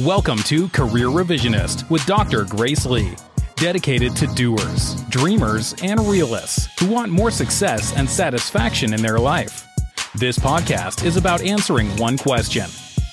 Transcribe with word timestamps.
Welcome 0.00 0.36
to 0.40 0.68
Career 0.68 1.06
Revisionist 1.06 1.88
with 1.88 2.04
Dr. 2.04 2.44
Grace 2.44 2.84
Lee, 2.84 3.14
dedicated 3.54 4.14
to 4.16 4.26
doers, 4.26 5.02
dreamers, 5.04 5.74
and 5.82 5.98
realists 6.00 6.68
who 6.78 6.90
want 6.92 7.10
more 7.10 7.30
success 7.30 7.96
and 7.96 8.06
satisfaction 8.06 8.92
in 8.92 9.00
their 9.00 9.18
life. 9.18 9.66
This 10.14 10.38
podcast 10.38 11.02
is 11.02 11.16
about 11.16 11.40
answering 11.40 11.88
one 11.96 12.18
question 12.18 12.66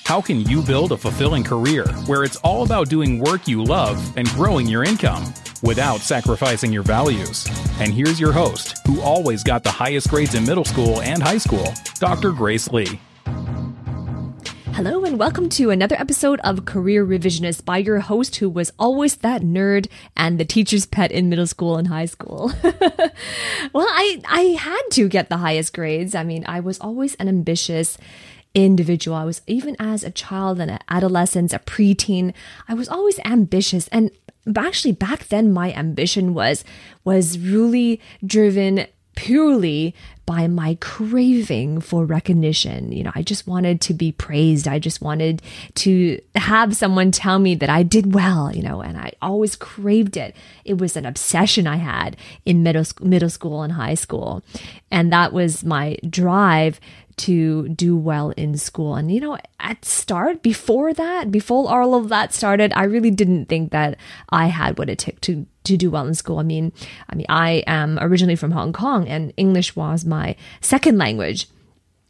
How 0.04 0.20
can 0.20 0.42
you 0.42 0.60
build 0.60 0.92
a 0.92 0.98
fulfilling 0.98 1.42
career 1.42 1.86
where 2.04 2.22
it's 2.22 2.36
all 2.36 2.64
about 2.64 2.90
doing 2.90 3.18
work 3.18 3.48
you 3.48 3.64
love 3.64 4.14
and 4.18 4.28
growing 4.28 4.66
your 4.68 4.84
income 4.84 5.32
without 5.62 6.00
sacrificing 6.00 6.70
your 6.70 6.82
values? 6.82 7.46
And 7.80 7.94
here's 7.94 8.20
your 8.20 8.32
host, 8.32 8.86
who 8.86 9.00
always 9.00 9.42
got 9.42 9.62
the 9.62 9.70
highest 9.70 10.10
grades 10.10 10.34
in 10.34 10.44
middle 10.44 10.66
school 10.66 11.00
and 11.00 11.22
high 11.22 11.38
school, 11.38 11.72
Dr. 11.98 12.32
Grace 12.32 12.70
Lee. 12.70 13.00
Hello, 14.74 15.04
and 15.04 15.20
welcome 15.20 15.48
to 15.50 15.70
another 15.70 15.94
episode 15.94 16.40
of 16.40 16.64
Career 16.64 17.06
Revisionist 17.06 17.64
by 17.64 17.78
your 17.78 18.00
host 18.00 18.34
who 18.34 18.50
was 18.50 18.72
always 18.76 19.14
that 19.18 19.40
nerd 19.40 19.86
and 20.16 20.36
the 20.36 20.44
teacher's 20.44 20.84
pet 20.84 21.12
in 21.12 21.28
middle 21.28 21.46
school 21.46 21.76
and 21.76 21.86
high 21.86 22.06
school. 22.06 22.50
well, 22.64 23.86
I, 23.88 24.20
I 24.28 24.40
had 24.58 24.82
to 24.90 25.08
get 25.08 25.28
the 25.28 25.36
highest 25.36 25.74
grades. 25.74 26.16
I 26.16 26.24
mean, 26.24 26.44
I 26.48 26.58
was 26.58 26.80
always 26.80 27.14
an 27.14 27.28
ambitious 27.28 27.96
individual. 28.52 29.16
I 29.16 29.22
was, 29.24 29.42
even 29.46 29.76
as 29.78 30.02
a 30.02 30.10
child 30.10 30.58
and 30.58 30.72
an 30.72 30.80
adolescent, 30.88 31.52
a 31.52 31.60
preteen, 31.60 32.34
I 32.66 32.74
was 32.74 32.88
always 32.88 33.20
ambitious. 33.24 33.86
And 33.92 34.10
actually, 34.56 34.90
back 34.90 35.28
then, 35.28 35.52
my 35.52 35.72
ambition 35.72 36.34
was, 36.34 36.64
was 37.04 37.38
really 37.38 38.00
driven 38.26 38.88
purely 39.14 39.94
by 40.26 40.46
my 40.46 40.76
craving 40.80 41.80
for 41.80 42.04
recognition. 42.04 42.92
You 42.92 43.04
know, 43.04 43.12
I 43.14 43.22
just 43.22 43.46
wanted 43.46 43.80
to 43.82 43.94
be 43.94 44.12
praised. 44.12 44.66
I 44.66 44.78
just 44.78 45.00
wanted 45.00 45.42
to 45.76 46.20
have 46.34 46.76
someone 46.76 47.10
tell 47.10 47.38
me 47.38 47.54
that 47.56 47.70
I 47.70 47.82
did 47.82 48.14
well, 48.14 48.54
you 48.54 48.62
know, 48.62 48.80
and 48.80 48.96
I 48.96 49.12
always 49.20 49.56
craved 49.56 50.16
it. 50.16 50.34
It 50.64 50.78
was 50.78 50.96
an 50.96 51.06
obsession 51.06 51.66
I 51.66 51.76
had 51.76 52.16
in 52.44 52.62
middle, 52.62 52.84
middle 53.00 53.30
school 53.30 53.62
and 53.62 53.72
high 53.72 53.94
school. 53.94 54.42
And 54.90 55.12
that 55.12 55.32
was 55.32 55.64
my 55.64 55.96
drive 56.08 56.80
to 57.16 57.68
do 57.68 57.96
well 57.96 58.30
in 58.30 58.56
school. 58.56 58.96
And 58.96 59.12
you 59.12 59.20
know, 59.20 59.38
at 59.60 59.84
start, 59.84 60.42
before 60.42 60.92
that, 60.94 61.30
before 61.30 61.70
all 61.70 61.94
of 61.94 62.08
that 62.08 62.32
started, 62.32 62.72
I 62.74 62.84
really 62.84 63.10
didn't 63.10 63.46
think 63.46 63.70
that 63.72 63.98
I 64.30 64.46
had 64.46 64.78
what 64.78 64.90
it 64.90 64.98
took 64.98 65.20
to 65.22 65.46
to 65.64 65.76
do 65.76 65.90
well 65.90 66.06
in 66.06 66.14
school. 66.14 66.38
I 66.38 66.42
mean, 66.42 66.72
I 67.08 67.14
mean, 67.14 67.26
I 67.28 67.64
am 67.66 67.98
originally 68.00 68.36
from 68.36 68.52
Hong 68.52 68.72
Kong 68.72 69.08
and 69.08 69.32
English 69.36 69.74
was 69.74 70.04
my 70.04 70.36
second 70.60 70.98
language. 70.98 71.48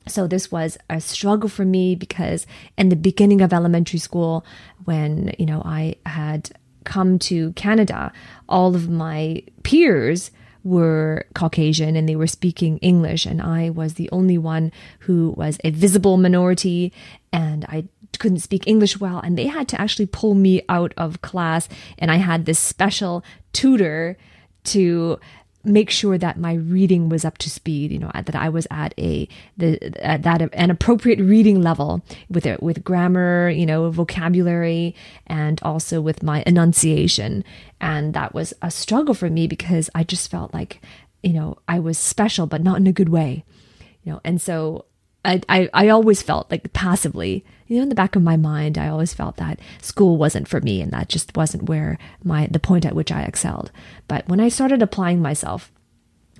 So 0.06 0.27
this 0.27 0.52
was 0.52 0.77
a 0.91 1.00
struggle 1.00 1.48
for 1.48 1.64
me 1.64 1.94
because 1.94 2.46
in 2.77 2.91
the 2.91 2.96
beginning 2.96 3.41
of 3.41 3.52
elementary 3.52 3.98
school, 3.98 4.44
when, 4.84 5.34
you 5.38 5.46
know, 5.46 5.62
I 5.64 5.96
had 6.05 6.50
come 6.84 7.19
to 7.20 7.52
Canada, 7.52 8.12
all 8.48 8.74
of 8.74 8.91
my 8.91 9.42
peers 9.62 10.30
were 10.62 11.27
Caucasian 11.34 11.96
and 11.96 12.08
they 12.08 12.16
were 12.16 12.27
speaking 12.27 12.78
English, 12.78 13.27
and 13.27 13.41
I 13.41 13.70
was 13.70 13.94
the 13.94 14.11
only 14.11 14.39
one 14.39 14.72
who 15.00 15.34
was 15.36 15.58
a 15.62 15.70
visible 15.70 16.16
minority, 16.16 16.92
and 17.33 17.64
I 17.66 17.84
couldn't 18.18 18.39
speak 18.41 18.66
English 18.66 18.98
well, 18.98 19.18
and 19.20 19.36
they 19.36 19.46
had 19.46 19.68
to 19.68 19.80
actually 19.80 20.06
pull 20.06 20.34
me 20.34 20.62
out 20.68 20.94
of 20.96 21.22
class, 21.22 21.68
and 21.98 22.11
I 22.11 22.16
had 22.16 22.44
this 22.44 22.58
special 22.58 23.24
tutor 23.55 24.16
to 24.64 25.19
make 25.66 25.88
sure 25.88 26.19
that 26.19 26.38
my 26.38 26.52
reading 26.52 27.08
was 27.08 27.24
up 27.24 27.38
to 27.38 27.48
speed 27.48 27.91
you 27.91 27.98
know 27.98 28.11
that 28.14 28.34
i 28.34 28.50
was 28.50 28.66
at 28.70 28.92
a 28.98 29.27
the 29.56 29.78
at 30.05 30.22
that 30.22 30.42
an 30.52 30.70
appropriate 30.70 31.19
reading 31.20 31.62
level 31.62 32.05
with 32.28 32.44
it 32.44 32.62
with 32.62 32.84
grammar 32.84 33.48
you 33.48 33.64
know 33.64 33.88
vocabulary 33.91 34.94
and 35.27 35.58
also 35.62 36.02
with 36.02 36.22
my 36.22 36.42
enunciation. 36.46 37.42
And 37.80 38.14
that 38.14 38.34
was 38.34 38.52
a 38.61 38.70
struggle 38.70 39.14
for 39.14 39.30
me 39.30 39.46
because 39.46 39.89
i 39.94 40.05
just 40.05 40.30
felt 40.30 40.52
like 40.52 40.83
you 41.23 41.33
know 41.33 41.56
i 41.67 41.79
was 41.79 41.96
special 41.96 42.46
but 42.46 42.62
not 42.62 42.77
in 42.77 42.86
a 42.86 42.92
good 42.92 43.08
way 43.08 43.45
you 44.05 44.12
know. 44.12 44.20
And 44.24 44.40
so 44.40 44.84
I, 45.24 45.40
I, 45.48 45.68
I 45.74 45.89
always 45.89 46.23
felt 46.23 46.50
like 46.50 46.73
passively, 46.73 47.45
you 47.67 47.77
know, 47.77 47.83
in 47.83 47.89
the 47.89 47.95
back 47.95 48.17
of 48.17 48.23
my 48.23 48.36
mind, 48.36 48.77
I 48.77 48.89
always 48.89 49.14
felt 49.14 49.36
that 49.36 49.58
school 49.80 50.17
wasn't 50.17 50.48
for 50.48 50.61
me 50.61 50.80
and 50.80 50.92
that 50.92 51.08
just 51.08 51.36
wasn't 51.36 51.64
where 51.64 51.98
my, 52.23 52.47
the 52.47 52.58
point 52.58 52.85
at 52.85 52.95
which 52.95 53.11
I 53.11 53.23
excelled. 53.23 53.70
But 54.08 54.29
when 54.29 54.41
I 54.41 54.48
started 54.48 54.83
applying 54.83 55.23
myself, 55.23 55.73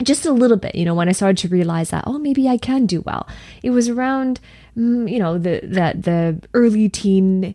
just 0.03 0.27
a 0.27 0.33
little 0.33 0.57
bit, 0.57 0.75
you 0.75 0.85
know, 0.85 0.95
when 0.95 1.09
I 1.09 1.13
started 1.13 1.39
to 1.39 1.49
realize 1.49 1.91
that, 1.91 2.05
oh, 2.07 2.19
maybe 2.19 2.49
I 2.49 2.59
can 2.59 2.87
do 2.87 3.01
well. 3.03 3.29
It 3.63 3.71
was 3.71 3.89
around, 3.89 4.41
mm, 4.77 5.11
you 5.11 5.19
know, 5.19 5.39
the, 5.39 5.61
the, 5.63 5.95
the 5.97 6.49
early 6.53 6.89
teen 6.89 7.55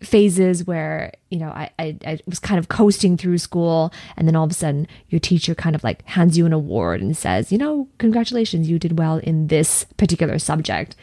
phases 0.00 0.66
where 0.66 1.10
you 1.30 1.38
know 1.38 1.48
I, 1.48 1.70
I, 1.78 1.98
I 2.06 2.18
was 2.26 2.38
kind 2.38 2.58
of 2.58 2.68
coasting 2.68 3.16
through 3.16 3.38
school 3.38 3.92
and 4.16 4.28
then 4.28 4.36
all 4.36 4.44
of 4.44 4.50
a 4.50 4.54
sudden 4.54 4.86
your 5.08 5.18
teacher 5.18 5.54
kind 5.54 5.74
of 5.74 5.82
like 5.82 6.04
hands 6.04 6.36
you 6.36 6.44
an 6.44 6.52
award 6.52 7.00
and 7.00 7.16
says 7.16 7.50
you 7.50 7.56
know 7.56 7.88
congratulations 7.96 8.68
you 8.68 8.78
did 8.78 8.98
well 8.98 9.16
in 9.16 9.46
this 9.46 9.86
particular 9.96 10.38
subject 10.38 10.96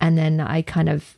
and 0.00 0.16
then 0.16 0.40
i 0.40 0.62
kind 0.62 0.88
of 0.88 1.15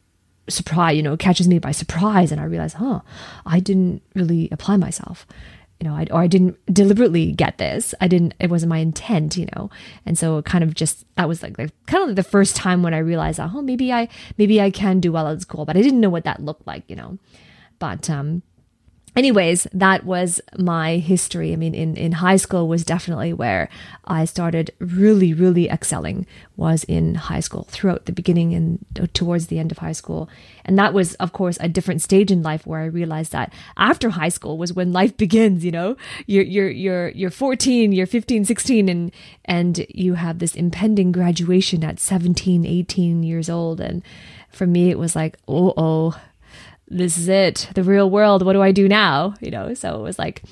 surprise 0.49 0.97
you 0.97 1.03
know 1.03 1.17
catches 1.17 1.49
me 1.49 1.59
by 1.59 1.73
surprise 1.73 2.33
and 2.33 2.41
i 2.41 2.45
realize 2.45 2.75
huh 2.75 3.01
i 3.47 3.61
didn't 3.61 4.03
really 4.15 4.49
apply 4.51 4.77
myself 4.77 5.27
you 5.81 5.89
know, 5.89 5.95
I, 5.95 6.07
or 6.11 6.21
I 6.21 6.27
didn't 6.27 6.59
deliberately 6.73 7.33
get 7.33 7.59
this. 7.59 7.95
I 8.01 8.09
didn't, 8.09 8.35
it 8.41 8.51
wasn't 8.51 8.71
my 8.71 8.79
intent, 8.79 9.37
you 9.37 9.47
know? 9.55 9.71
And 10.05 10.19
so 10.19 10.43
kind 10.43 10.65
of 10.65 10.75
just, 10.75 11.05
that 11.15 11.29
was 11.29 11.43
like 11.43 11.57
the, 11.57 11.71
kind 11.87 12.03
of 12.03 12.09
like 12.09 12.17
the 12.17 12.25
first 12.25 12.57
time 12.57 12.83
when 12.83 12.95
I 12.95 12.99
realized, 12.99 13.39
oh, 13.39 13.63
maybe 13.63 13.93
I, 13.93 14.09
maybe 14.39 14.61
I 14.61 14.71
can 14.71 14.99
do 14.99 15.13
well 15.13 15.29
at 15.29 15.41
school, 15.41 15.65
but 15.65 15.77
I 15.77 15.83
didn't 15.83 16.01
know 16.01 16.11
what 16.11 16.25
that 16.25 16.43
looked 16.43 16.67
like, 16.67 16.83
you 16.89 16.97
know? 16.97 17.19
But, 17.79 18.11
um, 18.11 18.43
anyways, 19.19 19.67
that 19.73 20.05
was 20.05 20.41
my 20.57 20.99
history. 20.99 21.53
I 21.53 21.57
mean, 21.57 21.75
in, 21.75 21.97
in 21.97 22.13
high 22.13 22.37
school 22.37 22.69
was 22.69 22.85
definitely 22.85 23.33
where 23.33 23.69
I 24.05 24.25
started 24.25 24.71
really, 24.79 25.35
really 25.35 25.69
excelling 25.69 26.25
was 26.57 26.85
in 26.85 27.17
high 27.17 27.41
school 27.41 27.65
throughout 27.69 28.07
the 28.07 28.13
beginning 28.13 28.55
and 28.55 29.11
towards 29.13 29.49
the 29.49 29.59
end 29.59 29.73
of 29.73 29.79
high 29.79 29.93
school. 29.93 30.31
And 30.65 30.79
that 30.79 30.95
was, 30.95 31.15
of 31.15 31.33
course, 31.33 31.59
a 31.61 31.69
different 31.69 32.01
stage 32.01 32.31
in 32.31 32.45
life 32.45 32.65
where 32.65 32.81
I 32.81 32.87
realized 32.87 33.33
that 33.33 33.53
after 33.77 34.11
high 34.11 34.29
school 34.29 34.57
was 34.57 34.73
when 34.73 34.93
life 34.93 35.17
begins, 35.17 35.65
you 35.65 35.73
know, 35.73 35.97
you're, 36.27 36.45
you're, 36.45 36.71
you're, 36.71 37.09
you're 37.09 37.31
14, 37.31 37.91
you're 37.91 38.07
15, 38.07 38.45
16, 38.45 38.89
and, 38.89 39.13
and 39.45 39.85
you 39.89 40.15
have 40.15 40.39
this 40.39 40.55
impending 40.55 41.11
graduation 41.11 41.83
at 41.83 41.99
17, 41.99 42.65
18 42.65 43.25
years 43.25 43.51
old. 43.51 43.81
And 43.81 44.03
for 44.51 44.67
me, 44.67 44.91
it 44.91 44.99
was 44.99 45.17
like, 45.17 45.39
oh, 45.49 45.75
oh, 45.77 46.21
this 46.91 47.19
is 47.19 47.29
it, 47.29 47.69
the 47.75 47.83
real 47.83 48.11
world. 48.11 48.45
What 48.45 48.55
do 48.55 48.63
I 48.63 48.73
do 48.73 48.89
now? 48.89 49.35
You 49.41 49.51
know, 49.51 49.75
so 49.75 49.99
it 49.99 50.03
was 50.03 50.19
like, 50.19 50.43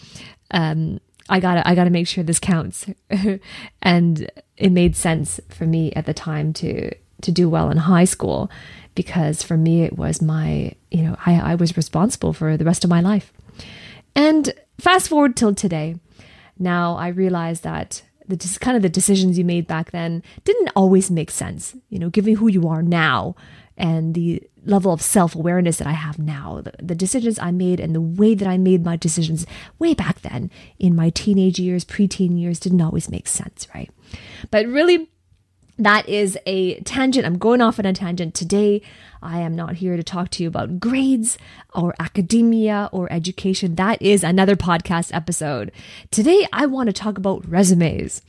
um, 0.51 1.01
I 1.29 1.41
gotta, 1.41 1.67
I 1.67 1.75
gotta 1.75 1.91
make 1.91 2.07
sure 2.07 2.23
this 2.23 2.39
counts. 2.39 2.87
and 3.83 4.31
it 4.57 4.71
made 4.71 4.97
sense 4.97 5.41
for 5.49 5.65
me 5.65 5.93
at 5.93 6.07
the 6.07 6.15
time 6.15 6.53
to, 6.55 6.95
to 7.23 7.33
do 7.33 7.49
well 7.49 7.71
in 7.71 7.79
high 7.79 8.05
school 8.05 8.51
because 8.95 9.43
for 9.43 9.57
me, 9.57 9.83
it 9.83 9.97
was 9.97 10.23
my, 10.23 10.73
you 10.91 11.03
know, 11.03 11.17
I, 11.25 11.53
I 11.53 11.55
was 11.55 11.77
responsible 11.77 12.33
for 12.33 12.57
the 12.57 12.65
rest 12.65 12.85
of 12.85 12.91
my 12.91 13.01
life. 13.01 13.33
And 14.15 14.55
fast 14.79 15.09
forward 15.09 15.37
till 15.37 15.55
today. 15.55 15.97
Now 16.59 16.97
I 16.97 17.09
realize 17.09 17.61
that 17.61 18.03
the 18.27 18.59
kind 18.61 18.77
of 18.77 18.83
the 18.83 18.89
decisions 18.89 19.39
you 19.39 19.45
made 19.45 19.67
back 19.67 19.91
then 19.91 20.23
didn't 20.45 20.71
always 20.75 21.11
make 21.11 21.31
sense. 21.31 21.77
You 21.91 21.99
know, 21.99 22.09
given 22.09 22.37
who 22.37 22.49
you 22.49 22.67
are 22.69 22.83
now 22.83 23.37
and 23.77 24.15
the 24.15 24.43
level 24.67 24.93
of 24.93 25.01
self 25.01 25.35
awareness 25.35 25.79
that 25.79 25.87
I 25.87 25.93
have 25.93 26.19
now, 26.19 26.61
the, 26.63 26.73
the, 26.83 26.95
decisions 26.95 27.39
I 27.39 27.51
made 27.51 27.81
and 27.81 27.95
the 27.95 28.01
way 28.01 28.35
that 28.35 28.49
I 28.49 28.59
made 28.59 28.85
my 28.85 28.97
decisions 28.97 29.47
way 29.79 29.95
back 29.95 30.23
then 30.23 30.51
in 30.79 30.97
my 30.97 31.11
teenage 31.11 31.59
years, 31.59 31.85
preteen 31.85 32.41
years 32.41 32.61
didn't 32.61 32.81
always 32.81 33.11
make 33.11 33.29
sense, 33.29 33.67
right? 33.75 33.91
But 34.51 34.67
really, 34.67 35.09
that 35.79 36.09
is 36.09 36.39
a 36.47 36.81
tangent. 36.81 37.27
I'm 37.27 37.39
going 37.39 37.61
off 37.61 37.79
on 37.79 37.85
a 37.85 37.93
tangent 37.93 38.35
today. 38.35 38.81
I 39.23 39.41
am 39.41 39.55
not 39.55 39.77
here 39.77 39.97
to 39.97 40.03
talk 40.03 40.31
to 40.31 40.43
you 40.43 40.49
about 40.49 40.81
grades 40.81 41.37
or 41.75 41.95
academia 41.99 42.89
or 42.93 43.13
education. 43.13 43.75
That 43.75 44.01
is 44.01 44.25
another 44.25 44.57
podcast 44.57 45.15
episode. 45.15 45.73
Today, 46.11 46.47
I 46.53 46.67
want 46.67 46.87
to 46.87 46.93
talk 46.95 47.19
about 47.19 47.47
resumes. 47.49 48.23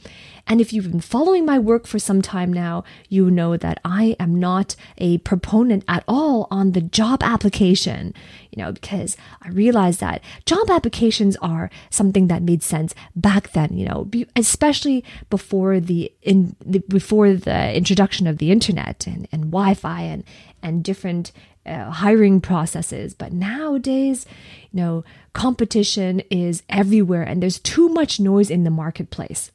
And 0.48 0.62
if 0.62 0.72
you've 0.72 0.92
been 0.92 1.02
following 1.02 1.46
my 1.46 1.60
work 1.60 1.86
for 1.86 2.00
some 2.00 2.22
time 2.22 2.52
now, 2.52 2.84
you 3.10 3.30
know 3.30 3.58
that 3.58 3.80
I 3.84 4.16
am 4.20 4.40
not 4.40 4.76
a 4.98 5.18
proponent 5.20 5.84
at 5.88 6.04
all 6.08 6.48
on 6.50 6.72
the 6.72 6.82
job 6.82 7.22
application, 7.22 8.14
you 8.52 8.64
know, 8.64 8.72
because 8.72 9.18
I 9.42 9.50
realized 9.50 10.00
that 10.00 10.24
job 10.46 10.70
applications 10.70 11.36
are 11.38 11.70
something 11.90 12.28
that 12.28 12.42
made 12.42 12.64
sense 12.64 12.96
back 13.16 13.52
then, 13.52 13.78
you 13.78 13.86
know, 13.86 14.10
especially 14.36 15.04
before 15.30 15.80
the 15.80 16.12
in 16.22 16.56
the, 16.66 16.80
before 16.80 17.34
the 17.34 17.76
introduction 17.76 18.28
of 18.28 18.38
the 18.38 18.52
internet 18.52 19.06
and, 19.06 19.28
and 19.32 19.52
Wi-Fi 19.52 20.02
and 20.02 20.24
and 20.64 20.84
different 20.84 21.32
uh, 21.68 21.92
hiring 21.92 22.42
processes. 22.42 23.14
But 23.14 23.34
nowadays, 23.34 24.25
you 24.72 24.81
know, 24.81 25.04
competition 25.34 26.22
is 26.31 26.64
everywhere 26.69 27.24
and 27.24 27.42
there's 27.42 27.60
too 27.60 27.90
much 27.90 28.19
noise 28.19 28.50
in 28.50 28.64
the 28.64 28.72
marketplace. 28.72 29.52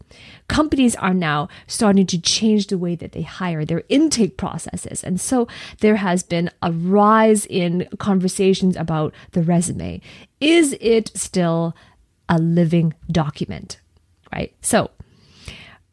Companies 0.48 0.94
are 0.96 1.14
now 1.14 1.48
starting 1.66 2.06
to 2.06 2.20
change 2.20 2.68
the 2.68 2.78
way 2.78 2.94
that 2.94 3.12
they 3.12 3.22
hire 3.22 3.64
their 3.64 3.82
intake 3.88 4.36
processes. 4.36 5.02
And 5.02 5.20
so 5.20 5.48
there 5.80 5.96
has 5.96 6.22
been 6.22 6.50
a 6.62 6.70
rise 6.70 7.46
in 7.46 7.88
conversations 7.98 8.76
about 8.76 9.14
the 9.32 9.42
resume. 9.42 10.00
Is 10.40 10.76
it 10.80 11.10
still 11.16 11.74
a 12.28 12.38
living 12.38 12.94
document? 13.10 13.80
Right? 14.32 14.54
So, 14.62 14.90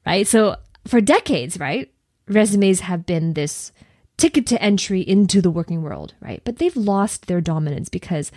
right? 0.06 0.28
So 0.28 0.58
for 0.86 1.02
decades, 1.02 1.60
right? 1.60 1.92
Resumes 2.28 2.82
have 2.82 3.06
been 3.06 3.34
this 3.34 3.72
ticket 4.20 4.46
to 4.48 4.62
entry 4.62 5.02
into 5.02 5.42
the 5.42 5.50
working 5.50 5.82
world, 5.82 6.14
right? 6.20 6.42
But 6.44 6.58
they've 6.58 6.76
lost 6.76 7.28
their 7.28 7.42
dominance 7.42 7.90
because 7.90 8.32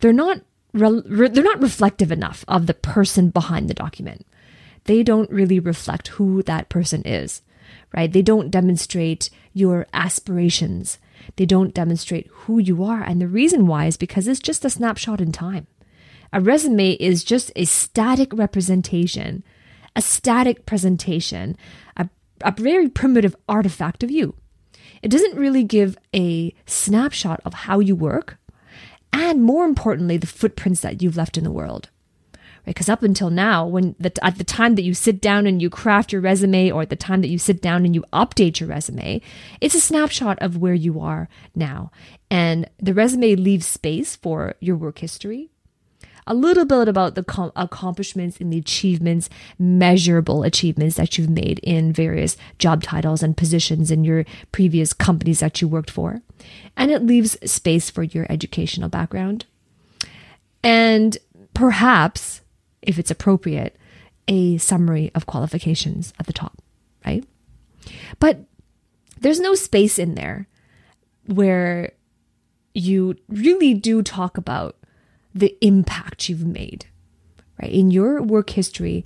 they're 0.00 0.12
not 0.12 0.40
re- 0.72 1.02
re- 1.06 1.28
they're 1.28 1.44
not 1.44 1.62
reflective 1.62 2.10
enough 2.10 2.44
of 2.48 2.66
the 2.66 2.74
person 2.74 3.30
behind 3.30 3.68
the 3.68 3.74
document. 3.74 4.26
They 4.84 5.02
don't 5.02 5.30
really 5.30 5.60
reflect 5.60 6.08
who 6.08 6.42
that 6.44 6.68
person 6.68 7.02
is, 7.02 7.42
right? 7.94 8.12
They 8.12 8.22
don't 8.22 8.50
demonstrate 8.50 9.30
your 9.52 9.86
aspirations. 9.92 10.98
They 11.36 11.46
don't 11.46 11.74
demonstrate 11.74 12.28
who 12.30 12.58
you 12.58 12.84
are. 12.84 13.02
And 13.02 13.20
the 13.20 13.28
reason 13.28 13.66
why 13.66 13.86
is 13.86 13.96
because 13.96 14.28
it's 14.28 14.40
just 14.40 14.64
a 14.64 14.70
snapshot 14.70 15.20
in 15.20 15.32
time. 15.32 15.66
A 16.32 16.40
resume 16.40 16.92
is 16.92 17.24
just 17.24 17.52
a 17.56 17.64
static 17.64 18.32
representation, 18.32 19.42
a 19.94 20.02
static 20.02 20.66
presentation, 20.66 21.56
a, 21.96 22.08
a 22.42 22.52
very 22.52 22.88
primitive 22.88 23.36
artifact 23.48 24.02
of 24.02 24.10
you. 24.10 24.34
It 25.06 25.12
doesn't 25.12 25.38
really 25.38 25.62
give 25.62 25.96
a 26.12 26.52
snapshot 26.66 27.40
of 27.44 27.54
how 27.54 27.78
you 27.78 27.94
work, 27.94 28.38
and 29.12 29.40
more 29.40 29.64
importantly, 29.64 30.16
the 30.16 30.26
footprints 30.26 30.80
that 30.80 31.00
you've 31.00 31.16
left 31.16 31.38
in 31.38 31.44
the 31.44 31.52
world. 31.52 31.90
Because 32.64 32.88
up 32.88 33.04
until 33.04 33.30
now, 33.30 33.64
when 33.64 33.94
the, 34.00 34.12
at 34.24 34.36
the 34.36 34.42
time 34.42 34.74
that 34.74 34.82
you 34.82 34.94
sit 34.94 35.20
down 35.20 35.46
and 35.46 35.62
you 35.62 35.70
craft 35.70 36.10
your 36.10 36.20
resume, 36.20 36.72
or 36.72 36.82
at 36.82 36.90
the 36.90 36.96
time 36.96 37.20
that 37.20 37.28
you 37.28 37.38
sit 37.38 37.62
down 37.62 37.84
and 37.84 37.94
you 37.94 38.02
update 38.12 38.58
your 38.58 38.68
resume, 38.68 39.20
it's 39.60 39.76
a 39.76 39.80
snapshot 39.80 40.40
of 40.40 40.56
where 40.56 40.74
you 40.74 40.98
are 40.98 41.28
now. 41.54 41.92
And 42.28 42.68
the 42.80 42.92
resume 42.92 43.36
leaves 43.36 43.64
space 43.64 44.16
for 44.16 44.56
your 44.58 44.74
work 44.74 44.98
history, 44.98 45.50
a 46.26 46.34
little 46.34 46.64
bit 46.64 46.88
about 46.88 47.14
the 47.14 47.22
com- 47.22 47.52
accomplishments 47.54 48.40
and 48.40 48.52
the 48.52 48.58
achievements, 48.58 49.28
measurable 49.58 50.42
achievements 50.42 50.96
that 50.96 51.16
you've 51.16 51.30
made 51.30 51.60
in 51.60 51.92
various 51.92 52.36
job 52.58 52.82
titles 52.82 53.22
and 53.22 53.36
positions 53.36 53.90
in 53.90 54.04
your 54.04 54.24
previous 54.52 54.92
companies 54.92 55.40
that 55.40 55.60
you 55.60 55.68
worked 55.68 55.90
for. 55.90 56.20
And 56.76 56.90
it 56.90 57.02
leaves 57.04 57.38
space 57.50 57.90
for 57.90 58.02
your 58.02 58.26
educational 58.28 58.88
background. 58.88 59.46
And 60.62 61.16
perhaps, 61.54 62.40
if 62.82 62.98
it's 62.98 63.10
appropriate, 63.10 63.76
a 64.28 64.58
summary 64.58 65.12
of 65.14 65.26
qualifications 65.26 66.12
at 66.18 66.26
the 66.26 66.32
top, 66.32 66.60
right? 67.04 67.24
But 68.18 68.40
there's 69.20 69.40
no 69.40 69.54
space 69.54 69.98
in 69.98 70.14
there 70.14 70.48
where 71.26 71.92
you 72.74 73.16
really 73.28 73.74
do 73.74 74.02
talk 74.02 74.36
about 74.36 74.75
the 75.36 75.56
impact 75.60 76.28
you've 76.28 76.46
made, 76.46 76.86
right? 77.60 77.70
In 77.70 77.90
your 77.90 78.22
work 78.22 78.50
history 78.50 79.04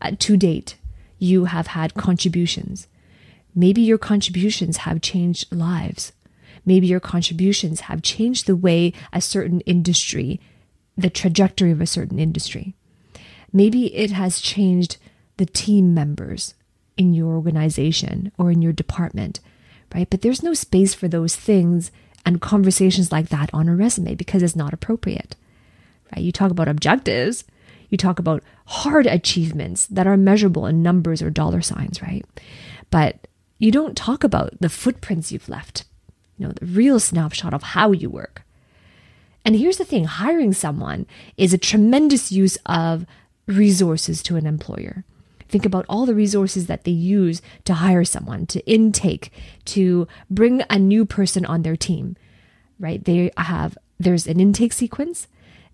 uh, 0.00 0.12
to 0.18 0.36
date, 0.36 0.76
you 1.18 1.46
have 1.46 1.68
had 1.68 1.94
contributions. 1.94 2.88
Maybe 3.54 3.80
your 3.80 3.98
contributions 3.98 4.78
have 4.78 5.00
changed 5.00 5.50
lives. 5.54 6.12
Maybe 6.66 6.86
your 6.86 7.00
contributions 7.00 7.80
have 7.82 8.02
changed 8.02 8.46
the 8.46 8.56
way 8.56 8.92
a 9.12 9.20
certain 9.20 9.60
industry, 9.62 10.40
the 10.96 11.10
trajectory 11.10 11.70
of 11.70 11.80
a 11.80 11.86
certain 11.86 12.18
industry. 12.18 12.74
Maybe 13.52 13.94
it 13.94 14.10
has 14.10 14.40
changed 14.40 14.98
the 15.38 15.46
team 15.46 15.94
members 15.94 16.54
in 16.96 17.14
your 17.14 17.34
organization 17.34 18.30
or 18.36 18.50
in 18.50 18.60
your 18.60 18.72
department, 18.72 19.40
right? 19.94 20.08
But 20.08 20.20
there's 20.20 20.42
no 20.42 20.54
space 20.54 20.94
for 20.94 21.08
those 21.08 21.34
things 21.34 21.90
and 22.26 22.40
conversations 22.40 23.10
like 23.10 23.30
that 23.30 23.50
on 23.52 23.68
a 23.68 23.74
resume 23.74 24.14
because 24.14 24.42
it's 24.42 24.54
not 24.56 24.74
appropriate 24.74 25.34
right? 26.14 26.22
You 26.22 26.32
talk 26.32 26.50
about 26.50 26.68
objectives, 26.68 27.44
you 27.88 27.98
talk 27.98 28.18
about 28.18 28.42
hard 28.66 29.06
achievements 29.06 29.86
that 29.86 30.06
are 30.06 30.16
measurable 30.16 30.66
in 30.66 30.82
numbers 30.82 31.20
or 31.20 31.30
dollar 31.30 31.60
signs, 31.60 32.00
right? 32.00 32.24
But 32.90 33.26
you 33.58 33.70
don't 33.70 33.96
talk 33.96 34.24
about 34.24 34.54
the 34.60 34.68
footprints 34.68 35.30
you've 35.30 35.48
left, 35.48 35.84
you 36.38 36.46
know, 36.46 36.52
the 36.52 36.66
real 36.66 36.98
snapshot 36.98 37.54
of 37.54 37.62
how 37.62 37.92
you 37.92 38.08
work. 38.10 38.42
And 39.44 39.56
here's 39.56 39.76
the 39.76 39.84
thing 39.84 40.04
hiring 40.04 40.52
someone 40.52 41.06
is 41.36 41.52
a 41.52 41.58
tremendous 41.58 42.32
use 42.32 42.56
of 42.66 43.04
resources 43.46 44.22
to 44.24 44.36
an 44.36 44.46
employer. 44.46 45.04
Think 45.48 45.66
about 45.66 45.84
all 45.88 46.06
the 46.06 46.14
resources 46.14 46.66
that 46.66 46.84
they 46.84 46.92
use 46.92 47.42
to 47.64 47.74
hire 47.74 48.04
someone, 48.04 48.46
to 48.46 48.66
intake, 48.66 49.30
to 49.66 50.08
bring 50.30 50.62
a 50.70 50.78
new 50.78 51.04
person 51.04 51.44
on 51.44 51.60
their 51.60 51.76
team, 51.76 52.16
right? 52.80 53.04
They 53.04 53.30
have, 53.36 53.76
there's 54.00 54.26
an 54.26 54.40
intake 54.40 54.72
sequence, 54.72 55.26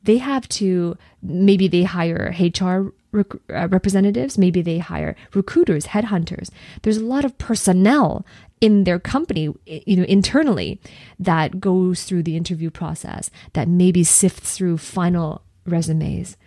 they 0.08 0.16
have 0.16 0.48
to 0.48 0.96
maybe 1.22 1.68
they 1.68 1.82
hire 1.82 2.34
HR 2.40 2.94
rec- 3.12 3.50
uh, 3.50 3.68
representatives, 3.68 4.38
maybe 4.38 4.62
they 4.62 4.78
hire 4.78 5.14
recruiters, 5.34 5.88
headhunters. 5.88 6.48
There's 6.80 6.96
a 6.96 7.04
lot 7.04 7.26
of 7.26 7.36
personnel 7.36 8.24
in 8.62 8.84
their 8.84 8.98
company, 8.98 9.54
you 9.66 9.96
know, 9.96 10.04
internally 10.04 10.80
that 11.18 11.60
goes 11.60 12.04
through 12.04 12.22
the 12.22 12.38
interview 12.38 12.70
process, 12.70 13.30
that 13.52 13.68
maybe 13.68 14.02
sifts 14.02 14.56
through 14.56 14.78
final 14.78 15.42
resumes 15.66 16.38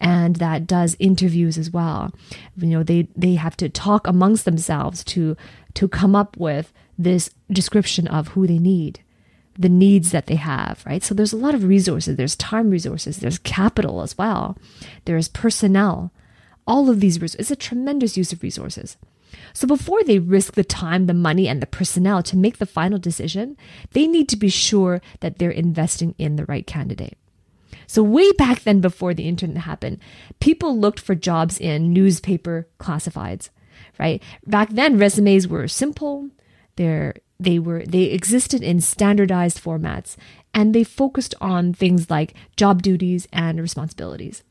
and 0.00 0.36
that 0.36 0.68
does 0.68 0.96
interviews 1.00 1.58
as 1.58 1.72
well. 1.72 2.14
You 2.56 2.68
know, 2.68 2.82
they 2.84 3.08
they 3.16 3.34
have 3.34 3.56
to 3.56 3.68
talk 3.68 4.06
amongst 4.06 4.44
themselves 4.44 5.02
to 5.04 5.36
to 5.74 5.88
come 5.88 6.14
up 6.14 6.36
with 6.36 6.72
this 6.96 7.30
description 7.50 8.06
of 8.06 8.28
who 8.28 8.46
they 8.46 8.58
need 8.58 9.00
the 9.58 9.68
needs 9.68 10.12
that 10.12 10.26
they 10.26 10.36
have, 10.36 10.84
right? 10.86 11.02
So 11.02 11.14
there's 11.14 11.32
a 11.32 11.36
lot 11.36 11.54
of 11.54 11.64
resources. 11.64 12.16
There's 12.16 12.36
time 12.36 12.70
resources. 12.70 13.18
There's 13.18 13.38
capital 13.38 14.02
as 14.02 14.16
well. 14.16 14.56
There's 15.04 15.28
personnel. 15.28 16.12
All 16.66 16.88
of 16.88 17.00
these 17.00 17.20
resources. 17.20 17.40
It's 17.40 17.50
a 17.50 17.56
tremendous 17.56 18.16
use 18.16 18.32
of 18.32 18.42
resources. 18.42 18.96
So 19.52 19.66
before 19.66 20.04
they 20.04 20.18
risk 20.18 20.54
the 20.54 20.64
time, 20.64 21.06
the 21.06 21.14
money, 21.14 21.48
and 21.48 21.60
the 21.60 21.66
personnel 21.66 22.22
to 22.22 22.36
make 22.36 22.58
the 22.58 22.66
final 22.66 22.98
decision, 22.98 23.56
they 23.92 24.06
need 24.06 24.28
to 24.28 24.36
be 24.36 24.48
sure 24.48 25.00
that 25.20 25.38
they're 25.38 25.50
investing 25.50 26.14
in 26.18 26.36
the 26.36 26.44
right 26.44 26.66
candidate. 26.66 27.18
So 27.86 28.02
way 28.02 28.30
back 28.32 28.62
then, 28.62 28.80
before 28.80 29.14
the 29.14 29.28
internet 29.28 29.64
happened, 29.64 29.98
people 30.40 30.78
looked 30.78 31.00
for 31.00 31.14
jobs 31.14 31.58
in 31.58 31.92
newspaper 31.92 32.68
classifieds, 32.78 33.48
right? 33.98 34.22
Back 34.46 34.70
then, 34.70 34.98
resumes 34.98 35.48
were 35.48 35.68
simple. 35.68 36.28
They're 36.76 37.14
they 37.40 37.58
were 37.58 37.84
they 37.84 38.04
existed 38.04 38.62
in 38.62 38.80
standardized 38.80 39.62
formats 39.62 40.16
and 40.52 40.74
they 40.74 40.84
focused 40.84 41.34
on 41.40 41.72
things 41.72 42.10
like 42.10 42.34
job 42.56 42.82
duties 42.82 43.28
and 43.32 43.60
responsibilities. 43.60 44.42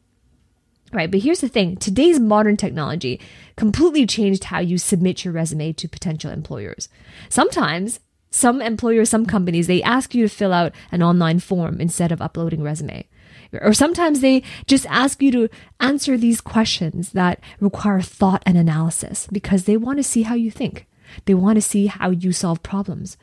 Right, 0.94 1.12
but 1.12 1.20
here's 1.20 1.42
the 1.42 1.50
thing 1.50 1.76
today's 1.76 2.20
modern 2.20 2.56
technology 2.56 3.20
completely 3.58 4.06
changed 4.06 4.46
how 4.46 4.60
you 4.60 4.78
submit 4.78 5.26
your 5.26 5.34
resume 5.34 5.74
to 5.74 5.90
potential 5.90 6.32
employers. 6.32 6.88
Sometimes, 7.28 8.00
some 8.30 8.62
employers, 8.62 9.10
some 9.10 9.26
companies, 9.26 9.68
they 9.68 9.84
ask 9.84 10.16
you 10.16 10.28
to 10.28 10.34
fill 10.34 10.54
out 10.54 10.74
an 10.92 11.04
online 11.04 11.40
form 11.40 11.82
instead 11.82 12.12
of 12.12 12.22
uploading 12.22 12.64
resume. 12.64 13.06
Or 13.54 13.74
sometimes 13.74 14.20
they 14.20 14.44
just 14.66 14.86
ask 14.88 15.22
you 15.22 15.32
to 15.32 15.50
answer 15.80 16.18
these 16.18 16.42
questions 16.42 17.12
that 17.12 17.40
require 17.60 18.02
thought 18.02 18.44
and 18.46 18.58
analysis 18.58 19.28
because 19.32 19.64
they 19.64 19.78
want 19.78 19.98
to 19.98 20.04
see 20.04 20.24
how 20.24 20.36
you 20.36 20.52
think. 20.52 20.86
They 21.26 21.34
want 21.34 21.58
to 21.58 21.62
see 21.62 21.88
how 21.88 22.12
you 22.12 22.32
solve 22.32 22.64
problems. 22.64 23.18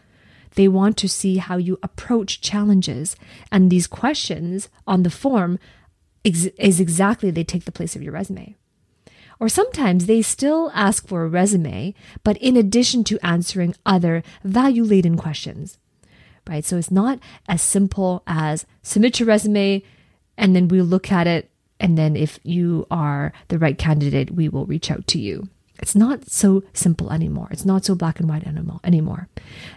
They 0.54 0.68
want 0.68 0.96
to 0.98 1.08
see 1.08 1.38
how 1.38 1.56
you 1.56 1.78
approach 1.82 2.40
challenges. 2.40 3.16
And 3.50 3.70
these 3.70 3.86
questions 3.86 4.68
on 4.86 5.02
the 5.02 5.10
form 5.10 5.58
ex- 6.24 6.46
is 6.58 6.80
exactly 6.80 7.30
they 7.30 7.44
take 7.44 7.64
the 7.64 7.72
place 7.72 7.96
of 7.96 8.02
your 8.02 8.12
resume. 8.12 8.56
Or 9.40 9.48
sometimes 9.48 10.06
they 10.06 10.22
still 10.22 10.70
ask 10.74 11.08
for 11.08 11.24
a 11.24 11.28
resume, 11.28 11.94
but 12.22 12.36
in 12.38 12.56
addition 12.56 13.02
to 13.04 13.26
answering 13.26 13.74
other 13.84 14.22
value 14.44 14.84
laden 14.84 15.16
questions. 15.16 15.78
Right? 16.48 16.64
So 16.64 16.76
it's 16.76 16.90
not 16.90 17.18
as 17.48 17.62
simple 17.62 18.22
as 18.26 18.66
submit 18.82 19.18
your 19.18 19.26
resume 19.26 19.82
and 20.36 20.54
then 20.54 20.68
we'll 20.68 20.84
look 20.84 21.10
at 21.10 21.26
it. 21.26 21.50
And 21.80 21.98
then 21.98 22.16
if 22.16 22.38
you 22.42 22.86
are 22.90 23.32
the 23.48 23.58
right 23.58 23.76
candidate, 23.76 24.30
we 24.30 24.48
will 24.48 24.66
reach 24.66 24.90
out 24.90 25.06
to 25.08 25.18
you. 25.18 25.48
It's 25.80 25.94
not 25.94 26.30
so 26.30 26.62
simple 26.72 27.12
anymore. 27.12 27.48
It's 27.50 27.64
not 27.64 27.84
so 27.84 27.94
black 27.94 28.20
and 28.20 28.28
white 28.28 28.46
anymore. 28.84 29.28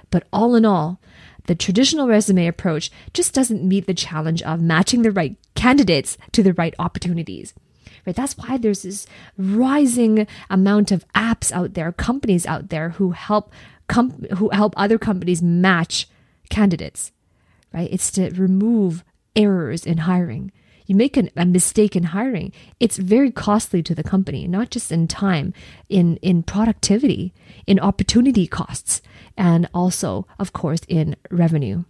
But 0.10 0.28
all 0.32 0.56
in 0.56 0.66
all, 0.66 1.00
the 1.48 1.56
traditional 1.56 2.08
resume 2.08 2.48
approach 2.48 2.92
just 3.14 3.34
doesn't 3.34 3.68
meet 3.68 3.88
the 3.88 3.94
challenge 3.94 4.42
of 4.44 4.62
matching 4.62 5.02
the 5.02 5.12
right 5.12 5.36
candidates 5.56 6.18
to 6.34 6.44
the 6.44 6.54
right 6.54 6.76
opportunities. 6.78 7.54
Right? 8.06 8.16
That's 8.16 8.38
why 8.38 8.58
there's 8.58 8.84
this 8.84 9.08
rising 9.38 10.28
amount 10.50 10.92
of 10.92 11.06
apps 11.14 11.52
out 11.52 11.74
there, 11.74 11.92
companies 11.92 12.46
out 12.46 12.70
there 12.70 12.90
who 12.92 13.12
help 13.12 13.52
who 14.38 14.50
help 14.52 14.74
other 14.76 14.98
companies 14.98 15.42
match 15.42 16.08
candidates, 16.50 17.12
right? 17.74 17.90
It's 17.92 18.12
to 18.12 18.30
remove 18.32 19.04
errors 19.36 19.86
in 19.86 20.00
hiring. 20.00 20.52
You 20.88 20.96
make 20.96 21.18
an, 21.18 21.30
a 21.36 21.46
mistake 21.46 21.96
in 21.96 22.04
hiring, 22.04 22.52
it's 22.80 22.98
very 22.98 23.32
costly 23.32 23.84
to 23.84 23.94
the 23.94 24.04
company, 24.04 24.48
not 24.48 24.72
just 24.72 24.92
in 24.92 25.08
time, 25.08 25.54
in, 25.90 26.18
in 26.18 26.44
productivity, 26.44 27.34
in 27.68 27.80
opportunity 27.80 28.48
costs, 28.48 29.02
and 29.38 29.70
also, 29.74 30.26
of 30.40 30.54
course, 30.54 30.82
in 30.88 31.16
revenue. 31.30 31.84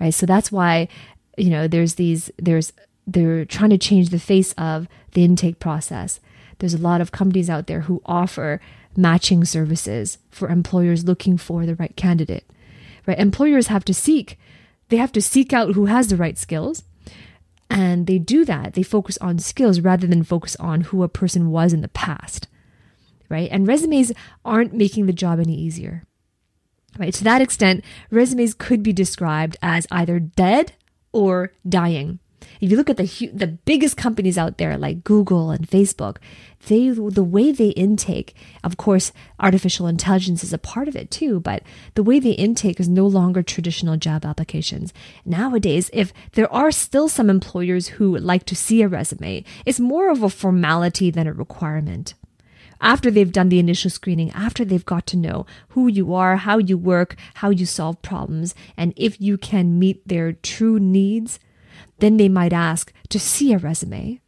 Right. 0.00 0.14
So 0.14 0.26
that's 0.26 0.52
why, 0.52 0.88
you 1.36 1.50
know, 1.50 1.66
there's 1.66 1.94
these, 1.94 2.30
there's, 2.38 2.72
they're 3.06 3.44
trying 3.44 3.70
to 3.70 3.78
change 3.78 4.10
the 4.10 4.18
face 4.18 4.52
of 4.52 4.86
the 5.12 5.24
intake 5.24 5.58
process. 5.58 6.20
There's 6.58 6.74
a 6.74 6.78
lot 6.78 7.00
of 7.00 7.12
companies 7.12 7.50
out 7.50 7.66
there 7.66 7.82
who 7.82 8.02
offer 8.04 8.60
matching 8.96 9.44
services 9.44 10.18
for 10.30 10.48
employers 10.48 11.04
looking 11.04 11.36
for 11.36 11.66
the 11.66 11.74
right 11.74 11.96
candidate. 11.96 12.44
Right? 13.06 13.18
Employers 13.18 13.66
have 13.68 13.84
to 13.86 13.94
seek 13.94 14.38
they 14.88 14.96
have 14.96 15.12
to 15.12 15.22
seek 15.22 15.52
out 15.52 15.74
who 15.74 15.86
has 15.86 16.08
the 16.08 16.16
right 16.16 16.38
skills. 16.38 16.84
And 17.74 18.06
they 18.06 18.18
do 18.18 18.44
that. 18.44 18.74
They 18.74 18.84
focus 18.84 19.18
on 19.18 19.40
skills 19.40 19.80
rather 19.80 20.06
than 20.06 20.22
focus 20.22 20.54
on 20.56 20.82
who 20.82 21.02
a 21.02 21.08
person 21.08 21.50
was 21.50 21.72
in 21.72 21.80
the 21.80 21.88
past. 21.88 22.46
Right? 23.28 23.48
And 23.50 23.66
resumes 23.66 24.12
aren't 24.44 24.72
making 24.72 25.06
the 25.06 25.12
job 25.12 25.40
any 25.40 25.56
easier. 25.56 26.04
Right? 26.96 27.12
To 27.14 27.24
that 27.24 27.42
extent, 27.42 27.84
resumes 28.10 28.54
could 28.54 28.84
be 28.84 28.92
described 28.92 29.56
as 29.60 29.88
either 29.90 30.20
dead 30.20 30.74
or 31.12 31.52
dying. 31.68 32.20
If 32.60 32.70
you 32.70 32.76
look 32.76 32.90
at 32.90 32.96
the 32.96 33.30
the 33.32 33.46
biggest 33.46 33.96
companies 33.96 34.38
out 34.38 34.58
there 34.58 34.76
like 34.76 35.04
Google 35.04 35.50
and 35.50 35.68
Facebook, 35.68 36.18
they 36.66 36.90
the 36.90 37.24
way 37.24 37.52
they 37.52 37.68
intake, 37.68 38.34
of 38.62 38.76
course, 38.76 39.12
artificial 39.38 39.86
intelligence 39.86 40.42
is 40.42 40.52
a 40.52 40.58
part 40.58 40.88
of 40.88 40.96
it 40.96 41.10
too, 41.10 41.40
but 41.40 41.62
the 41.94 42.02
way 42.02 42.18
they 42.18 42.32
intake 42.32 42.80
is 42.80 42.88
no 42.88 43.06
longer 43.06 43.42
traditional 43.42 43.96
job 43.96 44.24
applications. 44.24 44.92
Nowadays, 45.24 45.90
if 45.92 46.12
there 46.32 46.52
are 46.52 46.70
still 46.70 47.08
some 47.08 47.30
employers 47.30 47.88
who 47.88 48.16
like 48.16 48.44
to 48.46 48.56
see 48.56 48.82
a 48.82 48.88
resume, 48.88 49.44
it's 49.66 49.80
more 49.80 50.10
of 50.10 50.22
a 50.22 50.30
formality 50.30 51.10
than 51.10 51.26
a 51.26 51.32
requirement 51.32 52.14
after 52.80 53.10
they've 53.10 53.32
done 53.32 53.48
the 53.48 53.58
initial 53.58 53.90
screening, 53.90 54.30
after 54.32 54.64
they've 54.64 54.84
got 54.84 55.06
to 55.06 55.16
know 55.16 55.46
who 55.70 55.88
you 55.88 56.14
are, 56.14 56.36
how 56.36 56.58
you 56.58 56.76
work, 56.76 57.16
how 57.34 57.50
you 57.50 57.66
solve 57.66 58.00
problems, 58.02 58.54
and 58.76 58.92
if 58.94 59.20
you 59.20 59.38
can 59.38 59.78
meet 59.78 60.06
their 60.06 60.32
true 60.32 60.78
needs, 60.78 61.40
then 61.98 62.16
they 62.16 62.28
might 62.28 62.52
ask 62.52 62.92
to 63.08 63.18
see 63.18 63.52
a 63.52 63.58
resume 63.58 64.20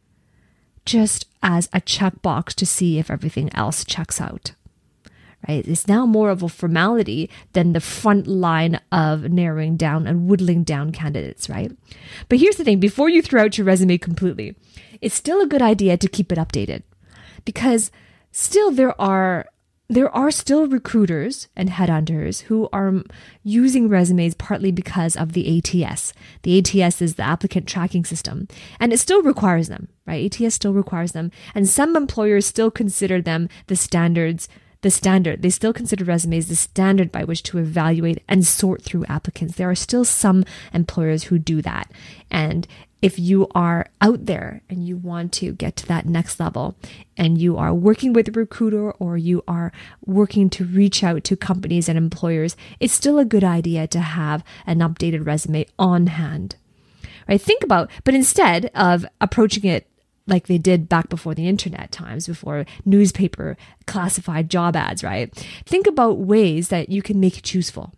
just 0.85 1.27
as 1.43 1.67
a 1.73 1.81
checkbox 1.81 2.53
to 2.55 2.65
see 2.65 2.97
if 2.97 3.11
everything 3.11 3.53
else 3.53 3.83
checks 3.83 4.21
out. 4.21 4.53
Right? 5.47 5.67
It's 5.67 5.87
now 5.87 6.05
more 6.05 6.29
of 6.29 6.41
a 6.41 6.49
formality 6.49 7.29
than 7.53 7.73
the 7.73 7.79
front 7.79 8.25
line 8.25 8.79
of 8.91 9.29
narrowing 9.31 9.77
down 9.77 10.07
and 10.07 10.27
whittling 10.27 10.63
down 10.63 10.91
candidates, 10.91 11.49
right? 11.49 11.71
But 12.27 12.39
here's 12.39 12.55
the 12.55 12.63
thing 12.63 12.79
before 12.79 13.09
you 13.09 13.21
throw 13.21 13.43
out 13.43 13.57
your 13.57 13.65
resume 13.65 13.97
completely, 13.97 14.55
it's 14.99 15.15
still 15.15 15.41
a 15.41 15.47
good 15.47 15.61
idea 15.61 15.95
to 15.97 16.07
keep 16.07 16.31
it 16.31 16.37
updated 16.37 16.83
because 17.45 17.91
still 18.31 18.71
there 18.71 18.99
are 18.99 19.47
there 19.89 20.13
are 20.13 20.31
still 20.31 20.67
recruiters 20.67 21.47
and 21.55 21.69
headhunters 21.69 22.41
who 22.43 22.67
are 22.73 23.03
using 23.43 23.87
resumes 23.87 24.35
partly 24.35 24.71
because 24.71 25.15
of 25.15 25.31
the 25.31 25.57
ATS. 25.57 26.13
The 26.43 26.59
ATS 26.59 27.01
is 27.01 27.15
the 27.15 27.23
applicant 27.23 27.67
tracking 27.67 28.03
system, 28.03 28.49
and 28.79 28.91
it 28.91 28.97
still 28.97 29.21
requires 29.21 29.69
them, 29.69 29.87
right? 30.05 30.41
ATS 30.41 30.55
still 30.55 30.73
requires 30.73 31.13
them, 31.13 31.31
and 31.55 31.69
some 31.69 31.95
employers 31.95 32.45
still 32.45 32.69
consider 32.69 33.21
them 33.21 33.47
the 33.67 33.77
standards. 33.77 34.49
The 34.81 34.91
standard, 34.91 35.41
they 35.41 35.49
still 35.49 35.73
consider 35.73 36.03
resumes 36.03 36.49
the 36.49 36.55
standard 36.55 37.11
by 37.11 37.23
which 37.23 37.41
to 37.43 37.57
evaluate 37.57 38.21
and 38.27 38.45
sort 38.45 38.83
through 38.83 39.05
applicants. 39.05 39.55
There 39.55 39.69
are 39.69 39.75
still 39.75 40.05
some 40.05 40.43
employers 40.71 41.23
who 41.23 41.39
do 41.39 41.63
that. 41.63 41.91
And 42.29 42.67
if 43.01 43.19
you 43.19 43.47
are 43.53 43.87
out 44.01 44.25
there 44.25 44.61
and 44.69 44.87
you 44.87 44.97
want 44.97 45.31
to 45.33 45.53
get 45.53 45.75
to 45.77 45.85
that 45.87 46.05
next 46.05 46.39
level 46.39 46.75
and 47.15 47.39
you 47.39 47.57
are 47.57 47.73
working 47.73 48.13
with 48.13 48.27
a 48.27 48.31
recruiter 48.31 48.91
or 48.93 49.17
you 49.17 49.43
are 49.47 49.71
working 50.05 50.49
to 50.49 50.65
reach 50.65 51.03
out 51.03 51.23
to 51.25 51.35
companies 51.35 51.87
and 51.87 51.97
employers, 51.97 52.55
it's 52.79 52.93
still 52.93 53.19
a 53.19 53.25
good 53.25 53.43
idea 53.43 53.87
to 53.87 53.99
have 53.99 54.43
an 54.65 54.79
updated 54.79 55.25
resume 55.25 55.65
on 55.77 56.07
hand. 56.07 56.55
Right? 57.27 57.41
Think 57.41 57.63
about, 57.63 57.91
but 58.03 58.15
instead 58.15 58.71
of 58.73 59.05
approaching 59.21 59.65
it 59.69 59.87
like 60.25 60.47
they 60.47 60.57
did 60.57 60.89
back 60.89 61.07
before 61.09 61.35
the 61.35 61.47
internet 61.47 61.91
times, 61.91 62.27
before 62.27 62.65
newspaper 62.83 63.57
classified 63.85 64.49
job 64.49 64.75
ads, 64.75 65.03
right? 65.03 65.33
Think 65.65 65.87
about 65.87 66.19
ways 66.19 66.67
that 66.67 66.89
you 66.89 67.01
can 67.01 67.19
make 67.19 67.37
it 67.37 67.53
useful 67.53 67.93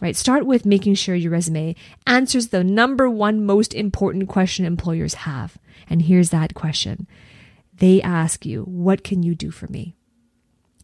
right? 0.00 0.16
Start 0.16 0.46
with 0.46 0.66
making 0.66 0.94
sure 0.94 1.14
your 1.14 1.32
resume 1.32 1.74
answers 2.06 2.48
the 2.48 2.64
number 2.64 3.08
one 3.08 3.44
most 3.44 3.74
important 3.74 4.28
question 4.28 4.64
employers 4.64 5.14
have. 5.14 5.58
And 5.88 6.02
here's 6.02 6.30
that 6.30 6.54
question. 6.54 7.06
They 7.74 8.02
ask 8.02 8.44
you, 8.44 8.64
what 8.64 9.04
can 9.04 9.22
you 9.22 9.34
do 9.34 9.50
for 9.50 9.66
me? 9.68 9.94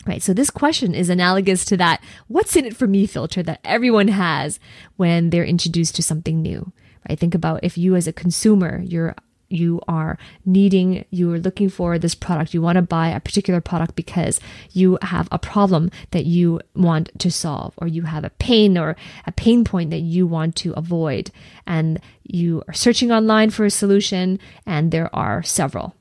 Right. 0.07 0.23
So 0.23 0.35
this 0.35 0.51
question 0.51 0.95
is 0.95 1.09
analogous 1.09 1.65
to 1.67 1.79
that 1.79 2.03
what's 2.29 2.57
in 2.57 2.67
it 2.67 2.77
for 2.77 2.87
me 2.87 3.07
filter 3.07 3.43
that 3.43 3.61
everyone 3.65 4.09
has 4.09 4.61
when 4.97 5.31
they're 5.31 5.47
introduced 5.47 5.97
to 5.97 6.03
something 6.03 6.43
new. 6.43 6.73
Right. 7.09 7.19
Think 7.19 7.35
about 7.35 7.65
if 7.65 7.79
you 7.79 7.97
as 7.97 8.07
a 8.07 8.13
consumer, 8.13 8.83
you're 8.85 9.15
you 9.49 9.81
are 9.89 10.19
needing, 10.45 11.05
you 11.11 11.33
are 11.33 11.39
looking 11.39 11.69
for 11.69 11.99
this 11.99 12.15
product, 12.15 12.55
you 12.55 12.63
want 12.63 12.77
to 12.77 12.83
buy 12.83 13.09
a 13.09 13.21
particular 13.21 13.61
product 13.61 13.95
because 13.95 14.41
you 14.73 14.99
have 15.03 15.29
a 15.31 15.39
problem 15.39 15.91
that 16.11 16.25
you 16.25 16.61
want 16.75 17.11
to 17.19 17.31
solve, 17.31 17.75
or 17.79 17.87
you 17.87 18.03
have 18.03 18.25
a 18.25 18.31
pain 18.31 18.77
or 18.77 18.97
a 19.27 19.33
pain 19.33 19.65
point 19.65 19.91
that 19.91 20.01
you 20.01 20.27
want 20.27 20.57
to 20.57 20.73
avoid, 20.75 21.31
and 21.67 22.01
you 22.23 22.63
are 22.69 22.75
searching 22.75 23.13
online 23.13 23.51
for 23.51 23.65
a 23.65 23.71
solution, 23.71 24.39
and 24.67 24.91
there 24.91 25.15
are 25.15 25.43
several, 25.43 25.95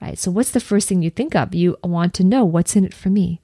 right? 0.00 0.18
So, 0.18 0.30
what's 0.30 0.50
the 0.50 0.60
first 0.60 0.88
thing 0.88 1.02
you 1.02 1.10
think 1.10 1.34
of? 1.34 1.54
You 1.54 1.76
want 1.82 2.14
to 2.14 2.24
know 2.24 2.44
what's 2.44 2.76
in 2.76 2.84
it 2.84 2.94
for 2.94 3.10
me. 3.10 3.40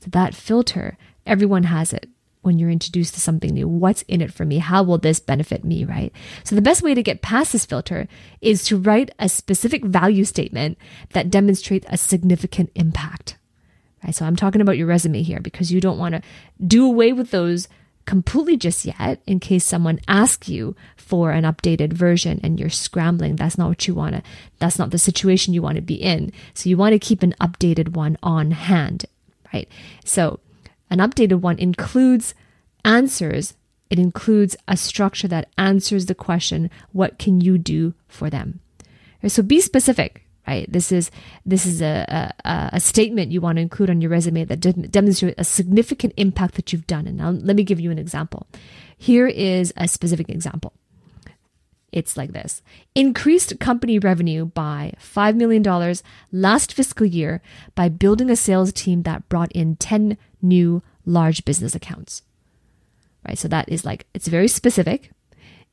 So, 0.00 0.10
that 0.10 0.34
filter, 0.34 0.96
everyone 1.26 1.64
has 1.64 1.92
it 1.92 2.08
when 2.42 2.58
you're 2.58 2.70
introduced 2.70 3.14
to 3.14 3.20
something 3.20 3.52
new. 3.52 3.66
What's 3.68 4.02
in 4.02 4.20
it 4.20 4.32
for 4.32 4.44
me? 4.44 4.58
How 4.58 4.82
will 4.82 4.98
this 4.98 5.20
benefit 5.20 5.64
me, 5.64 5.84
right? 5.84 6.12
So 6.44 6.54
the 6.54 6.62
best 6.62 6.82
way 6.82 6.94
to 6.94 7.02
get 7.02 7.22
past 7.22 7.52
this 7.52 7.66
filter 7.66 8.08
is 8.40 8.64
to 8.64 8.78
write 8.78 9.10
a 9.18 9.28
specific 9.28 9.84
value 9.84 10.24
statement 10.24 10.78
that 11.10 11.30
demonstrates 11.30 11.86
a 11.88 11.96
significant 11.96 12.70
impact. 12.74 13.36
Right? 14.04 14.14
So 14.14 14.24
I'm 14.24 14.36
talking 14.36 14.60
about 14.60 14.78
your 14.78 14.86
resume 14.86 15.22
here 15.22 15.40
because 15.40 15.72
you 15.72 15.80
don't 15.80 15.98
want 15.98 16.14
to 16.14 16.22
do 16.64 16.86
away 16.86 17.12
with 17.12 17.30
those 17.30 17.68
completely 18.08 18.56
just 18.56 18.86
yet 18.86 19.20
in 19.26 19.38
case 19.38 19.64
someone 19.64 20.00
asks 20.08 20.48
you 20.48 20.74
for 20.96 21.30
an 21.30 21.44
updated 21.44 21.92
version 21.92 22.40
and 22.42 22.58
you're 22.58 22.70
scrambling. 22.70 23.36
That's 23.36 23.58
not 23.58 23.68
what 23.68 23.86
you 23.86 23.94
want 23.94 24.14
to, 24.14 24.22
that's 24.58 24.78
not 24.78 24.90
the 24.90 24.98
situation 24.98 25.52
you 25.52 25.60
want 25.60 25.76
to 25.76 25.82
be 25.82 25.96
in. 25.96 26.32
So 26.54 26.70
you 26.70 26.78
want 26.78 26.94
to 26.94 26.98
keep 26.98 27.22
an 27.22 27.34
updated 27.38 27.90
one 27.90 28.16
on 28.22 28.52
hand, 28.52 29.04
right? 29.52 29.68
So 30.06 30.40
an 30.90 30.98
updated 30.98 31.40
one 31.40 31.58
includes 31.58 32.34
answers. 32.84 33.54
It 33.90 33.98
includes 33.98 34.56
a 34.66 34.76
structure 34.76 35.28
that 35.28 35.48
answers 35.56 36.06
the 36.06 36.14
question, 36.14 36.70
what 36.92 37.18
can 37.18 37.40
you 37.40 37.58
do 37.58 37.94
for 38.06 38.28
them? 38.30 38.60
So 39.26 39.42
be 39.42 39.60
specific, 39.60 40.26
right? 40.46 40.70
This 40.70 40.92
is, 40.92 41.10
this 41.44 41.66
is 41.66 41.80
a, 41.82 42.32
a, 42.44 42.70
a 42.74 42.80
statement 42.80 43.32
you 43.32 43.40
want 43.40 43.56
to 43.56 43.62
include 43.62 43.90
on 43.90 44.00
your 44.00 44.10
resume 44.10 44.44
that 44.44 44.60
de- 44.60 44.72
demonstrates 44.72 45.34
a 45.38 45.44
significant 45.44 46.12
impact 46.16 46.54
that 46.54 46.72
you've 46.72 46.86
done. 46.86 47.06
And 47.06 47.16
now 47.16 47.30
let 47.30 47.56
me 47.56 47.64
give 47.64 47.80
you 47.80 47.90
an 47.90 47.98
example. 47.98 48.46
Here 48.96 49.26
is 49.26 49.72
a 49.76 49.88
specific 49.88 50.28
example. 50.28 50.72
It's 51.90 52.16
like 52.16 52.32
this 52.32 52.62
increased 52.94 53.58
company 53.60 53.98
revenue 53.98 54.44
by 54.44 54.92
$5 55.00 55.36
million 55.36 55.94
last 56.30 56.72
fiscal 56.72 57.06
year 57.06 57.40
by 57.74 57.88
building 57.88 58.28
a 58.28 58.36
sales 58.36 58.72
team 58.72 59.02
that 59.04 59.28
brought 59.28 59.52
in 59.52 59.76
10 59.76 60.18
new 60.42 60.82
large 61.06 61.44
business 61.44 61.74
accounts. 61.74 62.22
Right? 63.26 63.38
So 63.38 63.48
that 63.48 63.68
is 63.68 63.84
like, 63.84 64.06
it's 64.12 64.28
very 64.28 64.48
specific. 64.48 65.10